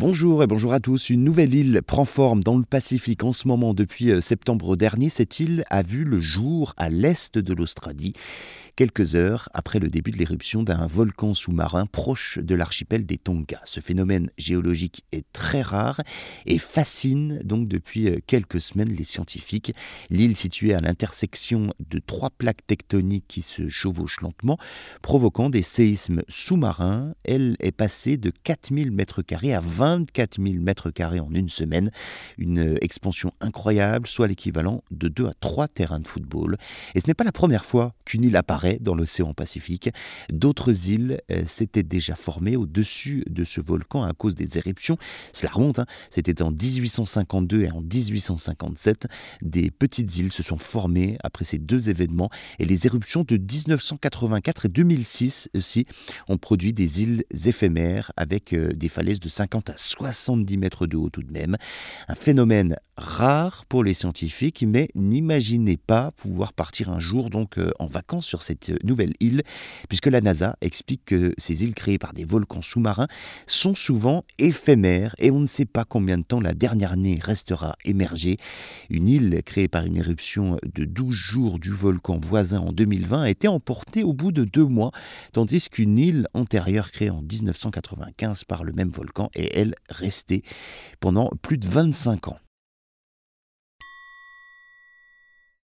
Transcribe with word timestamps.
Bonjour 0.00 0.42
et 0.42 0.46
bonjour 0.46 0.72
à 0.72 0.80
tous. 0.80 1.10
Une 1.10 1.22
nouvelle 1.22 1.52
île 1.54 1.82
prend 1.86 2.06
forme 2.06 2.42
dans 2.42 2.56
le 2.56 2.64
Pacifique 2.64 3.22
en 3.22 3.32
ce 3.32 3.46
moment 3.46 3.74
depuis 3.74 4.10
euh, 4.10 4.22
septembre 4.22 4.74
dernier. 4.74 5.10
Cette 5.10 5.40
île 5.40 5.62
a 5.68 5.82
vu 5.82 6.04
le 6.04 6.20
jour 6.20 6.72
à 6.78 6.88
l'est 6.88 7.36
de 7.36 7.52
l'Australie 7.52 8.14
quelques 8.80 9.14
heures 9.14 9.50
après 9.52 9.78
le 9.78 9.88
début 9.88 10.10
de 10.10 10.16
l'éruption 10.16 10.62
d'un 10.62 10.86
volcan 10.86 11.34
sous-marin 11.34 11.84
proche 11.84 12.38
de 12.38 12.54
l'archipel 12.54 13.04
des 13.04 13.18
Tonga. 13.18 13.60
Ce 13.64 13.80
phénomène 13.80 14.30
géologique 14.38 15.04
est 15.12 15.30
très 15.34 15.60
rare 15.60 16.00
et 16.46 16.56
fascine 16.56 17.42
donc 17.44 17.68
depuis 17.68 18.08
euh, 18.08 18.20
quelques 18.26 18.58
semaines 18.58 18.88
les 18.88 19.04
scientifiques. 19.04 19.74
L'île 20.08 20.34
située 20.34 20.72
à 20.72 20.78
l'intersection 20.78 21.74
de 21.90 21.98
trois 21.98 22.30
plaques 22.30 22.66
tectoniques 22.66 23.28
qui 23.28 23.42
se 23.42 23.68
chevauchent 23.68 24.22
lentement, 24.22 24.56
provoquant 25.02 25.50
des 25.50 25.60
séismes 25.60 26.22
sous-marins, 26.28 27.12
elle 27.24 27.56
est 27.60 27.72
passée 27.72 28.16
de 28.16 28.30
4000 28.30 28.90
mètres 28.92 29.20
carrés 29.20 29.52
à 29.52 29.60
24 29.98 30.42
000 30.42 30.62
mètres 30.62 30.90
carrés 30.90 31.20
en 31.20 31.30
une 31.32 31.48
semaine. 31.48 31.90
Une 32.38 32.78
expansion 32.80 33.32
incroyable, 33.40 34.06
soit 34.06 34.28
l'équivalent 34.28 34.82
de 34.90 35.08
2 35.08 35.26
à 35.26 35.32
3 35.40 35.68
terrains 35.68 36.00
de 36.00 36.06
football. 36.06 36.56
Et 36.94 37.00
ce 37.00 37.06
n'est 37.06 37.14
pas 37.14 37.24
la 37.24 37.32
première 37.32 37.64
fois 37.64 37.94
qu'une 38.04 38.24
île 38.24 38.36
apparaît 38.36 38.78
dans 38.80 38.94
l'océan 38.94 39.34
Pacifique. 39.34 39.90
D'autres 40.30 40.90
îles 40.90 41.20
euh, 41.30 41.44
s'étaient 41.46 41.82
déjà 41.82 42.14
formées 42.14 42.56
au-dessus 42.56 43.24
de 43.28 43.44
ce 43.44 43.60
volcan 43.60 44.02
à 44.02 44.12
cause 44.12 44.34
des 44.34 44.58
éruptions. 44.58 44.96
Cela 45.32 45.52
remonte, 45.52 45.78
hein. 45.78 45.86
c'était 46.10 46.42
en 46.42 46.50
1852 46.50 47.62
et 47.62 47.70
en 47.70 47.80
1857. 47.80 49.06
Des 49.42 49.70
petites 49.70 50.16
îles 50.16 50.32
se 50.32 50.42
sont 50.42 50.58
formées 50.58 51.16
après 51.22 51.44
ces 51.44 51.58
deux 51.58 51.90
événements 51.90 52.30
et 52.58 52.64
les 52.64 52.86
éruptions 52.86 53.24
de 53.24 53.36
1984 53.36 54.66
et 54.66 54.68
2006 54.68 55.50
aussi 55.54 55.86
ont 56.28 56.38
produit 56.38 56.72
des 56.72 57.02
îles 57.02 57.24
éphémères 57.44 58.12
avec 58.16 58.52
euh, 58.52 58.72
des 58.72 58.88
falaises 58.88 59.20
de 59.20 59.28
50 59.28 59.70
à 59.70 59.76
70 59.80 60.56
mètres 60.58 60.86
de 60.86 60.96
haut 60.96 61.10
tout 61.10 61.22
de 61.22 61.32
même. 61.32 61.56
Un 62.08 62.14
phénomène 62.14 62.76
rare 63.00 63.64
pour 63.66 63.82
les 63.82 63.94
scientifiques, 63.94 64.64
mais 64.66 64.88
n'imaginez 64.94 65.76
pas 65.78 66.10
pouvoir 66.12 66.52
partir 66.52 66.90
un 66.90 66.98
jour 66.98 67.30
donc 67.30 67.58
euh, 67.58 67.70
en 67.78 67.86
vacances 67.86 68.26
sur 68.26 68.42
cette 68.42 68.72
nouvelle 68.84 69.14
île, 69.20 69.42
puisque 69.88 70.06
la 70.06 70.20
NASA 70.20 70.56
explique 70.60 71.06
que 71.06 71.34
ces 71.38 71.64
îles 71.64 71.74
créées 71.74 71.98
par 71.98 72.12
des 72.12 72.24
volcans 72.24 72.62
sous-marins 72.62 73.08
sont 73.46 73.74
souvent 73.74 74.24
éphémères 74.38 75.14
et 75.18 75.30
on 75.30 75.40
ne 75.40 75.46
sait 75.46 75.64
pas 75.64 75.84
combien 75.84 76.18
de 76.18 76.24
temps 76.24 76.40
la 76.40 76.52
dernière 76.52 76.92
année 76.92 77.18
restera 77.20 77.76
émergée. 77.84 78.36
Une 78.90 79.08
île 79.08 79.42
créée 79.44 79.68
par 79.68 79.86
une 79.86 79.96
éruption 79.96 80.58
de 80.62 80.84
12 80.84 81.14
jours 81.14 81.58
du 81.58 81.72
volcan 81.72 82.18
voisin 82.20 82.60
en 82.60 82.72
2020 82.72 83.22
a 83.22 83.30
été 83.30 83.48
emportée 83.48 84.04
au 84.04 84.12
bout 84.12 84.32
de 84.32 84.44
deux 84.44 84.66
mois, 84.66 84.92
tandis 85.32 85.68
qu'une 85.70 85.98
île 85.98 86.28
antérieure 86.34 86.92
créée 86.92 87.10
en 87.10 87.22
1995 87.22 88.44
par 88.44 88.62
le 88.64 88.72
même 88.72 88.90
volcan 88.90 89.30
est, 89.34 89.56
elle, 89.56 89.74
restée 89.88 90.42
pendant 91.00 91.30
plus 91.42 91.58
de 91.58 91.66
25 91.66 92.28
ans. 92.28 92.38